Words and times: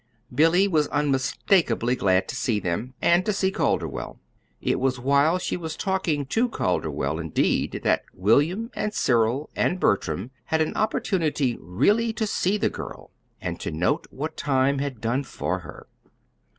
Billy 0.33 0.67
was 0.67 0.87
unmistakably 0.87 1.95
glad 1.95 2.27
to 2.27 2.35
see 2.35 2.59
them 2.59 2.95
and 3.03 3.23
to 3.23 3.31
see 3.31 3.51
Calderwell. 3.51 4.17
It 4.59 4.79
was 4.79 4.99
while 4.99 5.37
she 5.37 5.55
was 5.55 5.77
talking 5.77 6.25
to 6.25 6.49
Calderwell, 6.49 7.19
indeed, 7.19 7.81
that 7.83 8.05
William 8.11 8.71
and 8.73 8.95
Cyril 8.95 9.51
and 9.55 9.79
Bertram 9.79 10.31
had 10.45 10.59
an 10.59 10.73
opportunity 10.75 11.55
really 11.61 12.13
to 12.13 12.25
see 12.25 12.57
the 12.57 12.67
girl, 12.71 13.11
and 13.39 13.59
to 13.59 13.69
note 13.69 14.07
what 14.09 14.35
time 14.35 14.79
had 14.79 15.01
done 15.01 15.23
for 15.23 15.59
her. 15.59 15.85